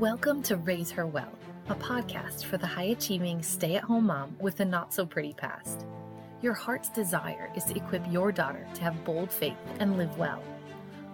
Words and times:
Welcome 0.00 0.42
to 0.42 0.58
Raise 0.58 0.90
Her 0.90 1.06
Well, 1.06 1.32
a 1.70 1.74
podcast 1.74 2.44
for 2.44 2.58
the 2.58 2.66
high 2.66 2.82
achieving 2.82 3.42
stay 3.42 3.76
at 3.76 3.84
home 3.84 4.08
mom 4.08 4.36
with 4.38 4.60
a 4.60 4.64
not 4.66 4.92
so 4.92 5.06
pretty 5.06 5.32
past. 5.32 5.86
Your 6.42 6.52
heart's 6.52 6.90
desire 6.90 7.50
is 7.56 7.64
to 7.64 7.76
equip 7.76 8.02
your 8.12 8.30
daughter 8.30 8.68
to 8.74 8.82
have 8.82 9.06
bold 9.06 9.32
faith 9.32 9.56
and 9.80 9.96
live 9.96 10.18
well. 10.18 10.42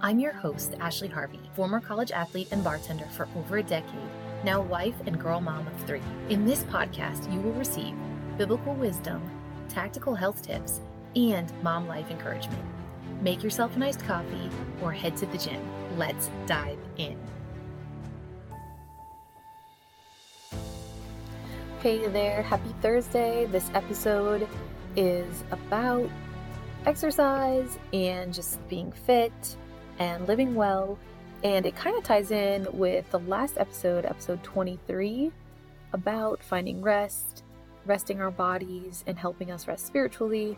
I'm 0.01 0.19
your 0.19 0.33
host, 0.33 0.75
Ashley 0.81 1.07
Harvey, 1.07 1.39
former 1.55 1.79
college 1.79 2.11
athlete 2.11 2.49
and 2.51 2.65
bartender 2.65 3.07
for 3.13 3.29
over 3.37 3.59
a 3.59 3.63
decade, 3.63 3.95
now 4.43 4.61
wife 4.61 4.97
and 5.07 5.17
girl 5.17 5.41
mom 5.41 5.65
of 5.69 5.77
three. 5.87 6.03
In 6.29 6.45
this 6.45 6.65
podcast, 6.65 7.33
you 7.33 7.39
will 7.39 7.53
receive 7.53 7.95
biblical 8.37 8.75
wisdom, 8.75 9.23
tactical 9.69 10.17
health 10.17 10.43
tips, 10.43 10.81
and 11.15 11.53
mom 11.63 11.87
life 11.87 12.11
encouragement. 12.11 12.65
Make 13.21 13.45
yourself 13.45 13.77
an 13.77 13.85
iced 13.85 14.05
coffee 14.05 14.51
or 14.83 14.91
head 14.91 15.17
to 15.19 15.27
the 15.27 15.39
gym. 15.39 15.63
Let's 15.97 16.31
dive 16.47 16.79
in. 16.97 17.17
Hey 21.83 22.07
there, 22.07 22.43
happy 22.43 22.73
Thursday. 22.81 23.47
This 23.47 23.69
episode 23.75 24.47
is 24.95 25.43
about 25.51 26.09
exercise 26.87 27.77
and 27.93 28.33
just 28.33 28.65
being 28.69 28.93
fit 28.93 29.33
and 29.99 30.29
living 30.29 30.55
well. 30.55 30.97
And 31.43 31.67
it 31.67 31.75
kind 31.75 31.99
of 31.99 32.05
ties 32.05 32.31
in 32.31 32.69
with 32.71 33.11
the 33.11 33.19
last 33.19 33.59
episode, 33.59 34.05
episode 34.05 34.45
23, 34.45 35.33
about 35.93 36.41
finding 36.45 36.83
rest, 36.83 37.43
resting 37.85 38.21
our 38.21 38.31
bodies, 38.31 39.03
and 39.09 39.19
helping 39.19 39.51
us 39.51 39.67
rest 39.67 39.85
spiritually. 39.85 40.57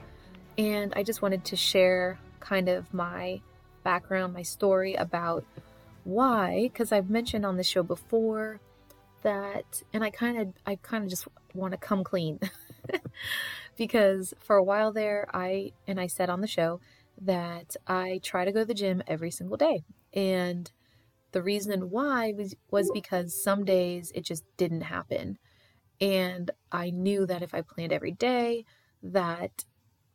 And 0.58 0.92
I 0.94 1.02
just 1.02 1.22
wanted 1.22 1.42
to 1.46 1.56
share 1.56 2.18
kind 2.40 2.68
of 2.68 2.92
my 2.92 3.40
background, 3.82 4.34
my 4.34 4.42
story 4.42 4.92
about 4.92 5.46
why, 6.04 6.68
because 6.70 6.92
I've 6.92 7.08
mentioned 7.08 7.46
on 7.46 7.56
the 7.56 7.64
show 7.64 7.82
before 7.82 8.60
that 9.24 9.82
and 9.92 10.04
I 10.04 10.10
kind 10.10 10.38
of 10.38 10.54
I 10.64 10.76
kind 10.76 11.04
of 11.04 11.10
just 11.10 11.26
want 11.52 11.72
to 11.72 11.78
come 11.78 12.04
clean. 12.04 12.38
Because 13.76 14.34
for 14.38 14.56
a 14.56 14.62
while 14.62 14.92
there 14.92 15.26
I 15.32 15.72
and 15.86 16.00
I 16.00 16.06
said 16.06 16.30
on 16.30 16.40
the 16.40 16.46
show 16.46 16.80
that 17.20 17.76
I 17.86 18.20
try 18.22 18.44
to 18.44 18.52
go 18.52 18.60
to 18.60 18.66
the 18.66 18.74
gym 18.74 19.02
every 19.06 19.30
single 19.30 19.56
day. 19.56 19.84
And 20.12 20.70
the 21.32 21.42
reason 21.42 21.90
why 21.90 22.32
was 22.36 22.54
was 22.70 22.90
because 22.92 23.42
some 23.42 23.64
days 23.64 24.12
it 24.14 24.24
just 24.24 24.44
didn't 24.56 24.82
happen. 24.82 25.38
And 26.00 26.50
I 26.70 26.90
knew 26.90 27.26
that 27.26 27.42
if 27.42 27.54
I 27.54 27.62
planned 27.62 27.92
every 27.92 28.12
day 28.12 28.64
that 29.02 29.64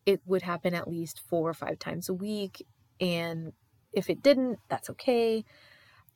it 0.06 0.22
would 0.26 0.42
happen 0.42 0.74
at 0.74 0.88
least 0.88 1.22
4 1.28 1.50
or 1.50 1.54
5 1.54 1.78
times 1.80 2.10
a 2.10 2.14
week. 2.14 2.66
And 3.00 3.54
if 3.92 4.10
it 4.10 4.24
didn't 4.24 4.60
that's 4.70 4.90
okay. 4.92 5.44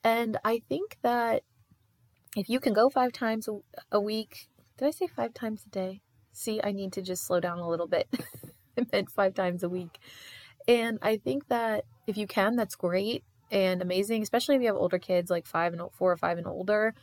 And 0.02 0.38
I 0.44 0.62
think 0.68 0.98
that 1.02 1.42
if 2.36 2.48
you 2.48 2.60
can 2.60 2.72
go 2.72 2.88
five 2.90 3.12
times 3.12 3.48
a, 3.92 4.00
week, 4.00 4.48
did 4.76 4.88
I 4.88 4.90
say 4.90 5.06
five 5.06 5.34
times 5.34 5.64
a 5.66 5.70
day? 5.70 6.00
See, 6.32 6.60
I 6.62 6.72
need 6.72 6.92
to 6.94 7.02
just 7.02 7.26
slow 7.26 7.40
down 7.40 7.58
a 7.58 7.68
little 7.68 7.86
bit. 7.86 8.08
I 8.78 8.86
meant 8.92 9.10
five 9.10 9.34
times 9.34 9.62
a 9.62 9.68
week. 9.68 9.98
And 10.66 10.98
I 11.02 11.16
think 11.16 11.48
that 11.48 11.84
if 12.06 12.16
you 12.16 12.26
can, 12.26 12.56
that's 12.56 12.74
great 12.74 13.22
and 13.50 13.82
amazing, 13.82 14.22
especially 14.22 14.56
if 14.56 14.62
you 14.62 14.66
have 14.68 14.76
older 14.76 14.98
kids 14.98 15.30
like 15.30 15.46
five 15.46 15.72
and 15.72 15.82
four 15.92 16.10
or 16.10 16.16
five 16.16 16.38
and 16.38 16.46
older. 16.46 16.94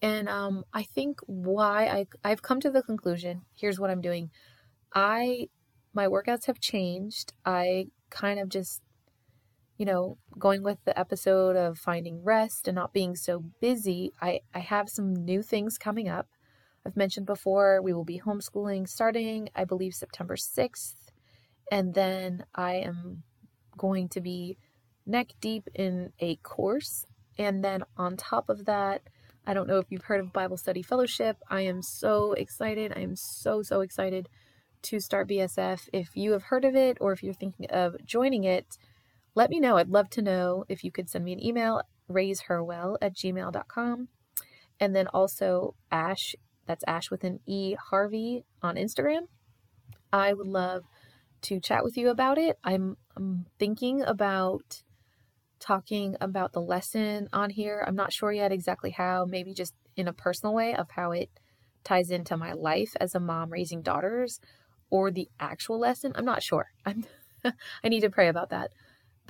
And 0.00 0.28
um, 0.28 0.64
I 0.72 0.82
think 0.82 1.20
why 1.26 1.86
I 1.86 2.06
I've 2.24 2.42
come 2.42 2.60
to 2.60 2.70
the 2.70 2.82
conclusion. 2.82 3.42
Here's 3.54 3.78
what 3.78 3.90
I'm 3.90 4.00
doing. 4.00 4.30
I 4.94 5.48
my 5.94 6.06
workouts 6.06 6.46
have 6.46 6.58
changed. 6.58 7.32
I 7.44 7.86
kind 8.10 8.40
of 8.40 8.48
just 8.48 8.80
you 9.82 9.86
know, 9.86 10.16
going 10.38 10.62
with 10.62 10.78
the 10.84 10.96
episode 10.96 11.56
of 11.56 11.76
finding 11.76 12.22
rest 12.22 12.68
and 12.68 12.76
not 12.76 12.92
being 12.92 13.16
so 13.16 13.42
busy, 13.60 14.12
I, 14.22 14.38
I 14.54 14.60
have 14.60 14.88
some 14.88 15.12
new 15.12 15.42
things 15.42 15.76
coming 15.76 16.08
up. 16.08 16.28
I've 16.86 16.96
mentioned 16.96 17.26
before 17.26 17.82
we 17.82 17.92
will 17.92 18.04
be 18.04 18.20
homeschooling 18.20 18.88
starting, 18.88 19.48
I 19.56 19.64
believe, 19.64 19.94
September 19.94 20.36
6th. 20.36 20.94
And 21.72 21.94
then 21.94 22.44
I 22.54 22.74
am 22.74 23.24
going 23.76 24.08
to 24.10 24.20
be 24.20 24.56
neck 25.04 25.30
deep 25.40 25.68
in 25.74 26.12
a 26.20 26.36
course. 26.36 27.04
And 27.36 27.64
then 27.64 27.82
on 27.96 28.16
top 28.16 28.48
of 28.48 28.66
that, 28.66 29.02
I 29.48 29.52
don't 29.52 29.66
know 29.66 29.78
if 29.78 29.86
you've 29.90 30.04
heard 30.04 30.20
of 30.20 30.32
Bible 30.32 30.58
Study 30.58 30.82
Fellowship. 30.82 31.38
I 31.50 31.62
am 31.62 31.82
so 31.82 32.34
excited. 32.34 32.92
I 32.94 33.00
am 33.00 33.16
so, 33.16 33.62
so 33.62 33.80
excited 33.80 34.28
to 34.82 35.00
start 35.00 35.28
BSF. 35.28 35.88
If 35.92 36.10
you 36.14 36.30
have 36.30 36.44
heard 36.44 36.64
of 36.64 36.76
it 36.76 36.98
or 37.00 37.12
if 37.12 37.24
you're 37.24 37.34
thinking 37.34 37.66
of 37.70 37.96
joining 38.06 38.44
it, 38.44 38.78
let 39.34 39.50
me 39.50 39.60
know. 39.60 39.76
I'd 39.76 39.88
love 39.88 40.10
to 40.10 40.22
know 40.22 40.64
if 40.68 40.84
you 40.84 40.92
could 40.92 41.08
send 41.08 41.24
me 41.24 41.32
an 41.32 41.44
email, 41.44 41.82
raiseherwell 42.08 42.96
at 43.00 43.14
gmail.com. 43.14 44.08
And 44.80 44.96
then 44.96 45.06
also 45.08 45.74
Ash, 45.90 46.34
that's 46.66 46.84
Ash 46.86 47.10
with 47.10 47.24
an 47.24 47.40
E 47.46 47.74
Harvey 47.90 48.44
on 48.62 48.76
Instagram. 48.76 49.22
I 50.12 50.32
would 50.32 50.46
love 50.46 50.84
to 51.42 51.60
chat 51.60 51.84
with 51.84 51.96
you 51.96 52.10
about 52.10 52.38
it. 52.38 52.58
I'm, 52.62 52.96
I'm 53.16 53.46
thinking 53.58 54.02
about 54.02 54.82
talking 55.58 56.16
about 56.20 56.52
the 56.52 56.60
lesson 56.60 57.28
on 57.32 57.50
here. 57.50 57.84
I'm 57.86 57.94
not 57.94 58.12
sure 58.12 58.32
yet 58.32 58.52
exactly 58.52 58.90
how, 58.90 59.24
maybe 59.24 59.54
just 59.54 59.74
in 59.96 60.08
a 60.08 60.12
personal 60.12 60.54
way 60.54 60.74
of 60.74 60.90
how 60.90 61.12
it 61.12 61.30
ties 61.84 62.10
into 62.10 62.36
my 62.36 62.52
life 62.52 62.94
as 63.00 63.14
a 63.14 63.20
mom 63.20 63.50
raising 63.50 63.82
daughters 63.82 64.40
or 64.90 65.10
the 65.10 65.28
actual 65.40 65.78
lesson. 65.78 66.12
I'm 66.14 66.24
not 66.24 66.42
sure. 66.42 66.66
I'm 66.84 67.04
I 67.44 67.88
need 67.88 68.00
to 68.00 68.10
pray 68.10 68.28
about 68.28 68.50
that. 68.50 68.70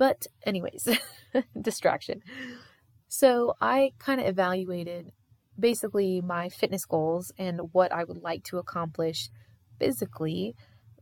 But, 0.03 0.27
anyways, 0.45 0.89
distraction. 1.61 2.23
So, 3.07 3.53
I 3.61 3.91
kind 3.99 4.19
of 4.19 4.27
evaluated 4.27 5.13
basically 5.57 6.19
my 6.19 6.49
fitness 6.49 6.83
goals 6.83 7.31
and 7.37 7.61
what 7.71 7.93
I 7.93 8.03
would 8.03 8.21
like 8.21 8.43
to 8.49 8.57
accomplish 8.57 9.29
physically, 9.79 10.55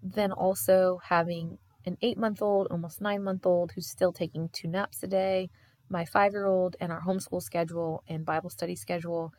then 0.03 0.31
also 0.31 0.99
having 1.03 1.57
an 1.83 1.97
eight 2.03 2.19
month 2.19 2.43
old, 2.43 2.67
almost 2.69 3.01
nine 3.01 3.23
month 3.23 3.43
old 3.43 3.71
who's 3.71 3.89
still 3.89 4.13
taking 4.13 4.49
two 4.53 4.67
naps 4.67 5.01
a 5.01 5.07
day, 5.07 5.49
my 5.89 6.05
five 6.05 6.33
year 6.33 6.45
old, 6.45 6.75
and 6.79 6.91
our 6.91 7.01
homeschool 7.01 7.41
schedule 7.41 8.03
and 8.07 8.23
Bible 8.23 8.51
study 8.51 8.75
schedule. 8.75 9.33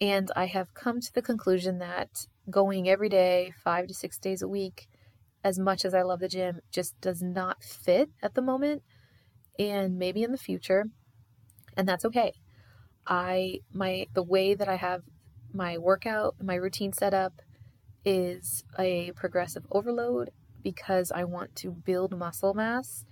And 0.00 0.30
I 0.36 0.46
have 0.46 0.74
come 0.74 1.00
to 1.00 1.12
the 1.12 1.22
conclusion 1.22 1.80
that 1.80 2.28
going 2.48 2.88
every 2.88 3.08
day, 3.08 3.52
five 3.64 3.88
to 3.88 3.94
six 3.94 4.20
days 4.20 4.42
a 4.42 4.48
week, 4.48 4.86
as 5.44 5.58
much 5.58 5.84
as 5.84 5.94
I 5.94 6.02
love 6.02 6.20
the 6.20 6.28
gym, 6.28 6.60
just 6.70 7.00
does 7.00 7.22
not 7.22 7.62
fit 7.62 8.10
at 8.22 8.34
the 8.34 8.42
moment 8.42 8.82
and 9.58 9.98
maybe 9.98 10.22
in 10.22 10.32
the 10.32 10.38
future. 10.38 10.86
And 11.76 11.88
that's 11.88 12.04
okay. 12.04 12.32
I 13.06 13.60
my 13.72 14.06
the 14.14 14.22
way 14.22 14.54
that 14.54 14.68
I 14.68 14.76
have 14.76 15.02
my 15.52 15.78
workout, 15.78 16.36
my 16.40 16.54
routine 16.54 16.92
set 16.92 17.12
up 17.12 17.42
is 18.04 18.64
a 18.78 19.12
progressive 19.12 19.66
overload 19.70 20.30
because 20.62 21.12
I 21.12 21.24
want 21.24 21.54
to 21.56 21.70
build 21.70 22.16
muscle 22.16 22.54
mass 22.54 23.04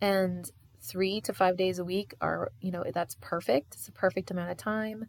and 0.00 0.50
3 0.80 1.20
to 1.22 1.32
5 1.32 1.56
days 1.56 1.78
a 1.78 1.84
week 1.84 2.14
are, 2.20 2.52
you 2.60 2.70
know, 2.70 2.84
that's 2.92 3.16
perfect. 3.20 3.74
It's 3.74 3.88
a 3.88 3.92
perfect 3.92 4.30
amount 4.30 4.50
of 4.50 4.56
time. 4.56 5.06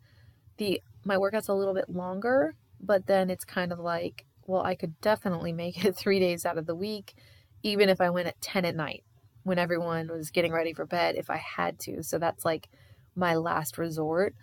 The 0.57 0.81
my 1.03 1.17
workout's 1.17 1.49
a 1.49 1.53
little 1.53 1.73
bit 1.73 1.89
longer, 1.89 2.55
but 2.79 3.07
then 3.07 3.29
it's 3.29 3.45
kind 3.45 3.71
of 3.71 3.79
like 3.79 4.25
well, 4.45 4.63
I 4.63 4.75
could 4.75 4.99
definitely 5.01 5.53
make 5.53 5.83
it 5.83 5.95
three 5.97 6.19
days 6.19 6.45
out 6.45 6.57
of 6.57 6.65
the 6.65 6.75
week, 6.75 7.15
even 7.63 7.89
if 7.89 8.01
I 8.01 8.09
went 8.09 8.27
at 8.27 8.41
10 8.41 8.65
at 8.65 8.75
night 8.75 9.03
when 9.43 9.59
everyone 9.59 10.07
was 10.07 10.31
getting 10.31 10.51
ready 10.51 10.73
for 10.73 10.85
bed, 10.85 11.15
if 11.15 11.29
I 11.29 11.37
had 11.37 11.79
to. 11.81 12.01
So 12.03 12.17
that's 12.17 12.43
like 12.43 12.67
my 13.15 13.35
last 13.35 13.77
resort. 13.77 14.33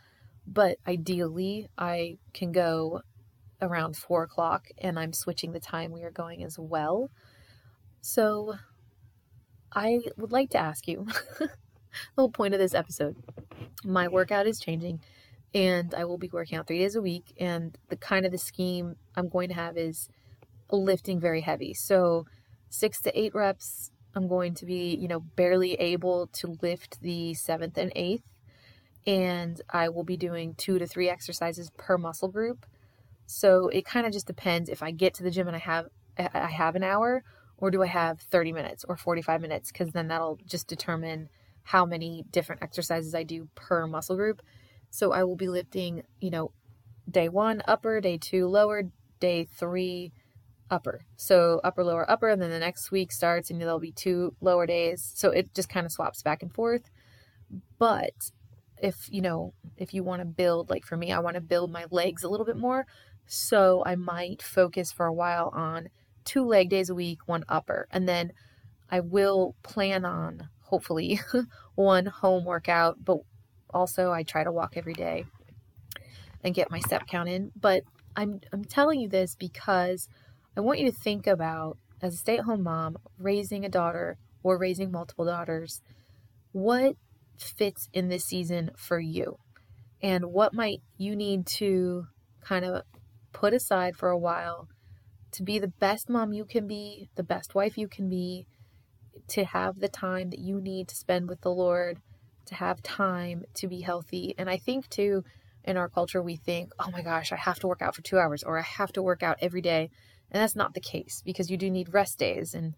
But 0.46 0.78
ideally, 0.86 1.68
I 1.76 2.18
can 2.32 2.52
go 2.52 3.02
around 3.60 3.96
four 3.96 4.24
o'clock 4.24 4.68
and 4.78 4.98
I'm 4.98 5.12
switching 5.12 5.52
the 5.52 5.60
time 5.60 5.92
we 5.92 6.02
are 6.02 6.10
going 6.10 6.42
as 6.42 6.58
well. 6.58 7.10
So 8.00 8.54
I 9.72 10.00
would 10.16 10.32
like 10.32 10.50
to 10.50 10.58
ask 10.58 10.86
you 10.88 11.06
the 11.38 11.50
whole 12.16 12.30
point 12.30 12.54
of 12.54 12.60
this 12.60 12.74
episode. 12.74 13.16
My 13.84 14.08
workout 14.08 14.46
is 14.46 14.60
changing 14.60 15.00
and 15.54 15.94
I 15.94 16.04
will 16.04 16.18
be 16.18 16.30
working 16.32 16.58
out 16.58 16.66
three 16.66 16.78
days 16.78 16.96
a 16.96 17.02
week. 17.02 17.34
And 17.38 17.76
the 17.88 17.96
kind 17.96 18.24
of 18.24 18.32
the 18.32 18.38
scheme 18.38 18.96
I'm 19.16 19.28
going 19.28 19.48
to 19.48 19.54
have 19.54 19.76
is 19.76 20.08
lifting 20.70 21.20
very 21.20 21.42
heavy. 21.42 21.74
So 21.74 22.26
six 22.70 23.00
to 23.02 23.18
eight 23.18 23.34
reps. 23.34 23.90
I'm 24.14 24.28
going 24.28 24.54
to 24.54 24.66
be, 24.66 24.94
you 24.94 25.08
know, 25.08 25.20
barely 25.20 25.74
able 25.74 26.26
to 26.34 26.58
lift 26.60 27.00
the 27.00 27.34
seventh 27.34 27.78
and 27.78 27.92
eighth. 27.94 28.24
And 29.06 29.60
I 29.70 29.88
will 29.88 30.04
be 30.04 30.16
doing 30.16 30.54
two 30.54 30.78
to 30.78 30.86
three 30.86 31.08
exercises 31.08 31.70
per 31.76 31.98
muscle 31.98 32.28
group. 32.28 32.66
So 33.26 33.68
it 33.68 33.84
kind 33.84 34.06
of 34.06 34.12
just 34.12 34.26
depends 34.26 34.68
if 34.68 34.82
I 34.82 34.90
get 34.90 35.14
to 35.14 35.22
the 35.22 35.30
gym 35.30 35.48
and 35.48 35.56
I 35.56 35.60
have 35.60 35.86
I 36.18 36.50
have 36.50 36.76
an 36.76 36.82
hour 36.82 37.24
or 37.56 37.70
do 37.70 37.82
I 37.82 37.86
have 37.86 38.20
30 38.20 38.52
minutes 38.52 38.84
or 38.86 38.98
45 38.98 39.40
minutes 39.40 39.72
because 39.72 39.92
then 39.92 40.08
that'll 40.08 40.38
just 40.46 40.66
determine 40.66 41.30
how 41.62 41.86
many 41.86 42.24
different 42.30 42.62
exercises 42.62 43.14
I 43.14 43.22
do 43.22 43.48
per 43.54 43.86
muscle 43.86 44.16
group. 44.16 44.42
So 44.92 45.12
I 45.12 45.24
will 45.24 45.36
be 45.36 45.48
lifting, 45.48 46.02
you 46.20 46.30
know, 46.30 46.52
day 47.10 47.28
one 47.30 47.62
upper, 47.66 48.00
day 48.00 48.18
two 48.18 48.46
lower, 48.46 48.84
day 49.20 49.44
three 49.44 50.12
upper. 50.70 51.06
So 51.16 51.62
upper, 51.64 51.82
lower, 51.82 52.08
upper, 52.08 52.28
and 52.28 52.40
then 52.40 52.50
the 52.50 52.58
next 52.58 52.90
week 52.90 53.10
starts 53.10 53.50
and 53.50 53.60
there'll 53.60 53.80
be 53.80 53.90
two 53.90 54.36
lower 54.42 54.66
days. 54.66 55.10
So 55.16 55.30
it 55.30 55.54
just 55.54 55.70
kind 55.70 55.86
of 55.86 55.92
swaps 55.92 56.22
back 56.22 56.42
and 56.42 56.52
forth. 56.52 56.90
But 57.78 58.32
if 58.82 59.08
you 59.10 59.22
know 59.22 59.54
if 59.78 59.94
you 59.94 60.02
want 60.02 60.20
to 60.20 60.26
build 60.26 60.68
like 60.68 60.84
for 60.84 60.96
me 60.96 61.12
i 61.12 61.18
want 61.20 61.34
to 61.34 61.40
build 61.40 61.70
my 61.70 61.86
legs 61.92 62.24
a 62.24 62.28
little 62.28 62.44
bit 62.44 62.56
more 62.56 62.84
so 63.26 63.82
i 63.86 63.94
might 63.94 64.42
focus 64.42 64.90
for 64.90 65.06
a 65.06 65.12
while 65.12 65.50
on 65.54 65.88
two 66.24 66.44
leg 66.44 66.68
days 66.68 66.90
a 66.90 66.94
week 66.94 67.20
one 67.26 67.44
upper 67.48 67.86
and 67.92 68.08
then 68.08 68.32
i 68.90 68.98
will 68.98 69.54
plan 69.62 70.04
on 70.04 70.48
hopefully 70.62 71.20
one 71.76 72.06
home 72.06 72.44
workout 72.44 72.96
but 73.04 73.18
also 73.72 74.10
i 74.12 74.22
try 74.22 74.44
to 74.44 74.52
walk 74.52 74.76
every 74.76 74.94
day 74.94 75.24
and 76.44 76.54
get 76.54 76.70
my 76.70 76.80
step 76.80 77.06
count 77.06 77.28
in 77.28 77.50
but 77.58 77.82
i'm 78.16 78.40
i'm 78.52 78.64
telling 78.64 79.00
you 79.00 79.08
this 79.08 79.34
because 79.36 80.08
i 80.56 80.60
want 80.60 80.78
you 80.78 80.90
to 80.90 80.96
think 80.96 81.26
about 81.26 81.78
as 82.00 82.14
a 82.14 82.18
stay-at-home 82.18 82.62
mom 82.62 82.96
raising 83.18 83.64
a 83.64 83.68
daughter 83.68 84.18
or 84.42 84.58
raising 84.58 84.90
multiple 84.90 85.24
daughters 85.24 85.80
what 86.52 86.96
fits 87.38 87.88
in 87.92 88.08
this 88.08 88.24
season 88.24 88.70
for 88.76 89.00
you? 89.00 89.38
And 90.02 90.26
what 90.26 90.54
might 90.54 90.80
you 90.98 91.16
need 91.16 91.46
to 91.58 92.06
kind 92.42 92.64
of 92.64 92.82
put 93.32 93.54
aside 93.54 93.96
for 93.96 94.08
a 94.08 94.18
while 94.18 94.68
to 95.32 95.42
be 95.42 95.58
the 95.58 95.68
best 95.68 96.10
mom 96.10 96.32
you 96.32 96.44
can 96.44 96.66
be, 96.66 97.08
the 97.14 97.22
best 97.22 97.54
wife 97.54 97.78
you 97.78 97.88
can 97.88 98.08
be, 98.08 98.46
to 99.28 99.44
have 99.44 99.80
the 99.80 99.88
time 99.88 100.30
that 100.30 100.40
you 100.40 100.60
need 100.60 100.88
to 100.88 100.96
spend 100.96 101.28
with 101.28 101.40
the 101.40 101.50
Lord, 101.50 101.98
to 102.46 102.54
have 102.54 102.82
time 102.82 103.44
to 103.54 103.68
be 103.68 103.80
healthy. 103.80 104.34
And 104.38 104.48
I 104.48 104.56
think 104.56 104.88
too, 104.88 105.24
in 105.64 105.76
our 105.76 105.88
culture, 105.88 106.22
we 106.22 106.36
think, 106.36 106.72
oh 106.78 106.90
my 106.90 107.02
gosh, 107.02 107.32
I 107.32 107.36
have 107.36 107.60
to 107.60 107.68
work 107.68 107.82
out 107.82 107.94
for 107.94 108.02
two 108.02 108.18
hours 108.18 108.42
or 108.42 108.58
I 108.58 108.62
have 108.62 108.92
to 108.92 109.02
work 109.02 109.22
out 109.22 109.38
every 109.40 109.60
day. 109.60 109.90
And 110.30 110.42
that's 110.42 110.56
not 110.56 110.74
the 110.74 110.80
case 110.80 111.22
because 111.24 111.50
you 111.50 111.56
do 111.56 111.70
need 111.70 111.92
rest 111.92 112.18
days. 112.18 112.54
And 112.54 112.74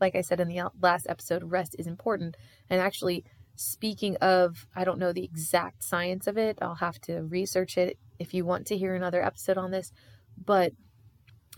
like 0.00 0.16
I 0.16 0.22
said 0.22 0.40
in 0.40 0.48
the 0.48 0.70
last 0.80 1.06
episode, 1.08 1.44
rest 1.44 1.76
is 1.78 1.86
important. 1.86 2.36
And 2.68 2.80
actually, 2.80 3.24
Speaking 3.60 4.14
of, 4.18 4.68
I 4.76 4.84
don't 4.84 5.00
know 5.00 5.12
the 5.12 5.24
exact 5.24 5.82
science 5.82 6.28
of 6.28 6.38
it. 6.38 6.58
I'll 6.62 6.76
have 6.76 7.00
to 7.02 7.22
research 7.22 7.76
it 7.76 7.98
if 8.20 8.32
you 8.32 8.44
want 8.44 8.68
to 8.68 8.78
hear 8.78 8.94
another 8.94 9.20
episode 9.20 9.58
on 9.58 9.72
this. 9.72 9.90
But 10.42 10.74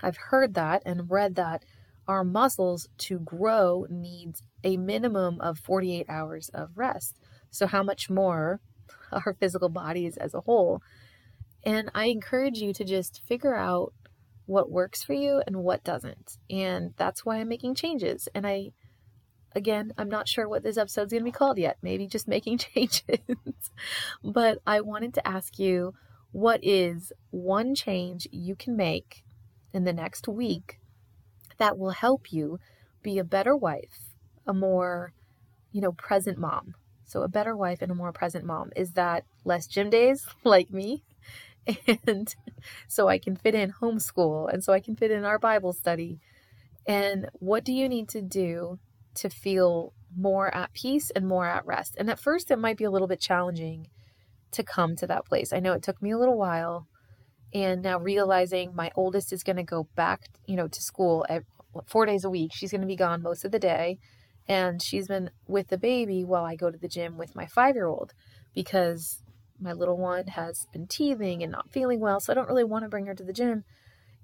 I've 0.02 0.16
heard 0.16 0.54
that 0.54 0.82
and 0.86 1.10
read 1.10 1.34
that 1.34 1.62
our 2.08 2.24
muscles 2.24 2.88
to 3.00 3.18
grow 3.18 3.84
needs 3.90 4.40
a 4.64 4.78
minimum 4.78 5.42
of 5.42 5.58
48 5.58 6.06
hours 6.08 6.48
of 6.54 6.70
rest. 6.74 7.18
So 7.50 7.66
how 7.66 7.82
much 7.82 8.10
more 8.10 8.60
our 9.12 9.34
physical 9.38 9.68
bodies 9.68 10.16
as 10.16 10.34
a 10.34 10.40
whole. 10.40 10.82
And 11.64 11.90
I 11.94 12.06
encourage 12.06 12.58
you 12.58 12.72
to 12.72 12.84
just 12.84 13.22
figure 13.26 13.54
out 13.54 13.92
what 14.46 14.70
works 14.70 15.02
for 15.02 15.12
you 15.12 15.42
and 15.46 15.56
what 15.56 15.84
doesn't. 15.84 16.38
And 16.48 16.94
that's 16.96 17.24
why 17.24 17.36
I'm 17.38 17.48
making 17.48 17.74
changes. 17.74 18.28
And 18.34 18.46
I 18.46 18.72
again, 19.54 19.92
I'm 19.98 20.08
not 20.08 20.28
sure 20.28 20.48
what 20.48 20.62
this 20.62 20.76
episode's 20.76 21.12
going 21.12 21.22
to 21.22 21.30
be 21.30 21.32
called 21.32 21.58
yet. 21.58 21.78
Maybe 21.82 22.06
just 22.06 22.28
making 22.28 22.58
changes. 22.74 23.02
but 24.22 24.58
I 24.66 24.80
wanted 24.80 25.14
to 25.14 25.26
ask 25.26 25.58
you 25.58 25.94
what 26.32 26.60
is 26.62 27.12
one 27.30 27.74
change 27.74 28.28
you 28.30 28.54
can 28.54 28.76
make 28.76 29.24
in 29.72 29.84
the 29.84 29.92
next 29.92 30.28
week 30.28 30.78
that 31.58 31.78
will 31.78 31.90
help 31.90 32.32
you 32.32 32.58
be 33.02 33.18
a 33.18 33.24
better 33.24 33.56
wife, 33.56 34.12
a 34.46 34.54
more, 34.54 35.12
you 35.72 35.80
know, 35.80 35.92
present 35.92 36.38
mom. 36.38 36.74
So, 37.10 37.22
a 37.22 37.28
better 37.28 37.56
wife 37.56 37.82
and 37.82 37.90
a 37.90 37.94
more 37.94 38.12
present 38.12 38.44
mom. 38.44 38.70
Is 38.76 38.92
that 38.92 39.24
less 39.44 39.66
gym 39.66 39.90
days 39.90 40.26
like 40.44 40.70
me? 40.70 41.02
And 42.06 42.34
so 42.88 43.08
I 43.08 43.18
can 43.18 43.36
fit 43.36 43.54
in 43.54 43.70
homeschool 43.70 44.52
and 44.52 44.64
so 44.64 44.72
I 44.72 44.80
can 44.80 44.96
fit 44.96 45.10
in 45.10 45.24
our 45.24 45.38
Bible 45.38 45.74
study. 45.74 46.18
And 46.86 47.28
what 47.34 47.64
do 47.64 47.72
you 47.72 47.88
need 47.88 48.08
to 48.08 48.22
do 48.22 48.78
to 49.14 49.28
feel 49.28 49.92
more 50.16 50.54
at 50.54 50.72
peace 50.72 51.10
and 51.10 51.26
more 51.26 51.46
at 51.46 51.66
rest. 51.66 51.94
And 51.98 52.10
at 52.10 52.20
first, 52.20 52.50
it 52.50 52.58
might 52.58 52.76
be 52.76 52.84
a 52.84 52.90
little 52.90 53.08
bit 53.08 53.20
challenging 53.20 53.88
to 54.52 54.62
come 54.62 54.96
to 54.96 55.06
that 55.06 55.26
place. 55.26 55.52
I 55.52 55.60
know 55.60 55.72
it 55.72 55.82
took 55.82 56.02
me 56.02 56.10
a 56.10 56.18
little 56.18 56.38
while. 56.38 56.86
And 57.52 57.82
now 57.82 57.98
realizing 57.98 58.74
my 58.76 58.92
oldest 58.94 59.32
is 59.32 59.42
going 59.42 59.56
to 59.56 59.64
go 59.64 59.88
back, 59.96 60.28
you 60.46 60.54
know, 60.54 60.68
to 60.68 60.82
school 60.82 61.26
at 61.28 61.42
four 61.86 62.06
days 62.06 62.24
a 62.24 62.30
week. 62.30 62.52
She's 62.54 62.70
going 62.70 62.80
to 62.80 62.86
be 62.86 62.96
gone 62.96 63.22
most 63.22 63.44
of 63.44 63.50
the 63.50 63.58
day. 63.58 63.98
And 64.50 64.82
she's 64.82 65.06
been 65.06 65.30
with 65.46 65.68
the 65.68 65.78
baby 65.78 66.24
while 66.24 66.44
I 66.44 66.56
go 66.56 66.72
to 66.72 66.76
the 66.76 66.88
gym 66.88 67.16
with 67.16 67.36
my 67.36 67.46
five 67.46 67.76
year 67.76 67.86
old 67.86 68.14
because 68.52 69.22
my 69.60 69.72
little 69.72 69.96
one 69.96 70.26
has 70.26 70.66
been 70.72 70.88
teething 70.88 71.40
and 71.40 71.52
not 71.52 71.70
feeling 71.70 72.00
well. 72.00 72.18
So 72.18 72.32
I 72.32 72.34
don't 72.34 72.48
really 72.48 72.64
want 72.64 72.84
to 72.84 72.88
bring 72.88 73.06
her 73.06 73.14
to 73.14 73.22
the 73.22 73.32
gym. 73.32 73.62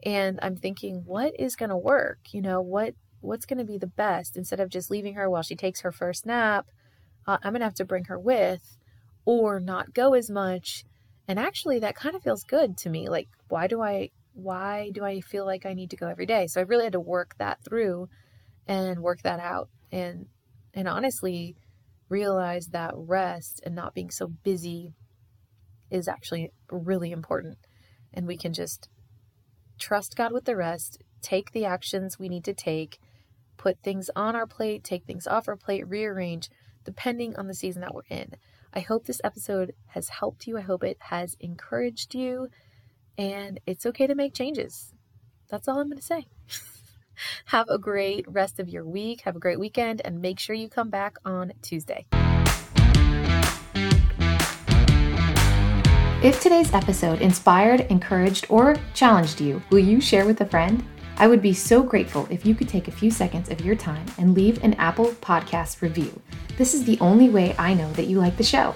And 0.03 0.41
I'm 0.43 0.57
thinking, 0.57 1.05
what 1.07 1.39
is 1.39 1.55
going 1.55 1.71
to 1.71 1.77
work? 1.77 2.19
You 2.33 2.43
know, 2.43 2.61
what 2.61 2.95
what's 3.21 3.47
going 3.47 3.59
to 3.59 3.65
be 3.65 3.79
the 3.79 3.87
best 3.87 4.37
instead 4.37 4.59
of 4.59 4.69
just 4.69 4.91
leaving 4.91 5.15
her 5.15 5.31
while 5.31 5.43
she 5.43 5.57
takes 5.57 5.81
her 5.81 5.93
first 5.93 6.27
nap 6.27 6.67
uh, 7.27 7.39
i'm 7.43 7.53
going 7.53 7.61
to 7.61 7.67
have 7.67 7.75
to 7.75 7.85
bring 7.85 8.05
her 8.05 8.19
with 8.19 8.77
or 9.25 9.59
not 9.59 9.95
go 9.95 10.15
as 10.15 10.31
much 10.31 10.85
and 11.27 11.39
actually 11.39 11.79
that 11.79 11.97
kind 11.97 12.15
of 12.15 12.23
feels 12.23 12.45
good 12.45 12.77
to 12.77 12.91
me 12.91 13.09
like 13.09 13.29
why 13.49 13.67
do 13.67 13.81
i 13.83 14.11
why 14.35 14.91
do 14.93 15.05
i 15.05 15.21
feel 15.21 15.45
like 15.45 15.67
i 15.67 15.73
need 15.73 15.91
to 15.91 15.97
go 15.97 16.07
every 16.07 16.27
day 16.27 16.47
so 16.47 16.61
i 16.61 16.65
really 16.65 16.85
had 16.85 16.93
to 16.93 17.01
work 17.01 17.35
that 17.39 17.59
through 17.65 18.09
and 18.67 19.01
work 19.01 19.23
that 19.23 19.41
out 19.41 19.69
and 19.93 20.27
and 20.75 20.89
honestly 20.89 21.57
realize 22.09 22.69
that 22.69 22.93
rest 22.95 23.61
and 23.65 23.75
not 23.75 23.95
being 23.95 24.11
so 24.11 24.29
busy 24.29 24.93
is 25.91 26.09
actually 26.09 26.51
really 26.71 27.11
important 27.11 27.59
and 28.13 28.27
we 28.27 28.37
can 28.37 28.53
just 28.53 28.89
trust 29.79 30.17
god 30.17 30.33
with 30.33 30.45
the 30.45 30.57
rest 30.57 31.03
take 31.23 31.53
the 31.53 31.65
actions 31.65 32.19
we 32.19 32.29
need 32.29 32.45
to 32.45 32.55
take 32.55 32.99
put 33.57 33.83
things 33.83 34.11
on 34.15 34.37
our 34.37 34.47
plate, 34.47 34.85
take 34.85 35.05
things 35.05 35.27
off 35.27 35.49
our 35.49 35.57
plate, 35.57 35.89
rearrange 35.89 36.49
depending 36.85 37.35
on 37.35 37.49
the 37.49 37.55
season 37.55 37.83
that 37.83 37.95
we're 37.95 38.03
in. 38.09 38.37
I 38.73 38.81
hope 38.81 39.07
this 39.07 39.21
episode 39.25 39.73
has 39.89 40.09
helped 40.09 40.47
you. 40.47 40.57
I 40.57 40.61
hope 40.61 40.85
it 40.85 40.99
has 41.01 41.37
encouraged 41.41 42.15
you. 42.15 42.49
And 43.19 43.59
it's 43.67 43.87
okay 43.87 44.07
to 44.07 44.15
make 44.15 44.35
changes. 44.35 44.93
That's 45.51 45.67
all 45.67 45.81
I'm 45.81 45.89
going 45.89 45.99
to 45.99 46.03
say. 46.05 46.27
have 47.47 47.69
a 47.69 47.79
great 47.79 48.25
rest 48.29 48.59
of 48.59 48.69
your 48.69 48.85
week. 48.85 49.21
Have 49.23 49.37
a 49.37 49.41
great 49.41 49.61
weekend. 49.61 50.01
And 50.05 50.21
make 50.21 50.39
sure 50.39 50.57
you 50.57 50.69
come 50.69 50.91
back 50.91 51.17
on 51.25 51.53
Tuesday. 51.63 52.07
If 56.23 56.41
today's 56.41 56.73
episode 56.73 57.21
inspired, 57.21 57.83
encouraged, 57.83 58.47
or 58.49 58.75
challenged 58.95 59.41
you, 59.41 59.63
will 59.71 59.79
you 59.79 60.01
share 60.01 60.27
with 60.27 60.41
a 60.41 60.47
friend? 60.47 60.83
I 61.19 61.29
would 61.29 61.41
be 61.41 61.53
so 61.53 61.83
grateful 61.83 62.27
if 62.31 62.45
you 62.45 62.55
could 62.55 62.69
take 62.69 62.89
a 62.89 62.91
few 62.93 63.11
seconds 63.11 63.49
of 63.49 63.61
your 63.61 63.77
time 63.77 64.05
and 64.19 64.35
leave 64.35 64.63
an 64.65 64.75
Apple 64.75 65.13
Podcast 65.21 65.83
review. 65.83 66.21
This 66.57 66.75
is 66.75 66.85
the 66.85 66.99
only 67.01 67.29
way 67.29 67.55
I 67.59 67.75
know 67.75 67.93
that 67.93 68.07
you 68.07 68.19
like 68.19 68.37
the 68.37 68.43
show. 68.43 68.75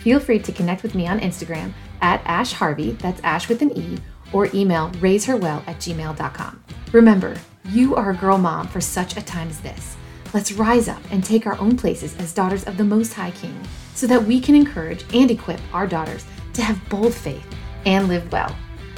Feel 0.00 0.18
free 0.20 0.38
to 0.38 0.52
connect 0.52 0.82
with 0.82 0.94
me 0.94 1.06
on 1.06 1.20
Instagram 1.20 1.72
at 2.00 2.22
Ash 2.24 2.52
Harvey, 2.52 2.92
that's 2.92 3.20
Ash 3.22 3.48
with 3.48 3.62
an 3.62 3.76
E, 3.76 3.98
or 4.32 4.48
email 4.54 4.90
raiseherwell 5.00 5.62
at 5.66 5.78
gmail.com. 5.78 6.64
Remember, 6.92 7.36
you 7.68 7.94
are 7.96 8.10
a 8.10 8.16
girl 8.16 8.38
mom 8.38 8.68
for 8.68 8.80
such 8.80 9.16
a 9.16 9.22
time 9.22 9.48
as 9.48 9.60
this. 9.60 9.96
Let's 10.32 10.52
rise 10.52 10.88
up 10.88 11.02
and 11.10 11.22
take 11.22 11.46
our 11.46 11.58
own 11.58 11.76
places 11.76 12.16
as 12.18 12.34
daughters 12.34 12.64
of 12.64 12.76
the 12.76 12.84
Most 12.84 13.14
High 13.14 13.30
King 13.30 13.58
so 13.94 14.06
that 14.06 14.22
we 14.22 14.40
can 14.40 14.54
encourage 14.54 15.04
and 15.14 15.30
equip 15.30 15.60
our 15.72 15.86
daughters 15.86 16.24
to 16.54 16.62
have 16.62 16.88
bold 16.88 17.14
faith 17.14 17.46
and 17.84 18.08
live 18.08 18.30
well. 18.32 18.54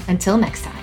Until 0.09 0.37
next 0.37 0.63
time. 0.63 0.78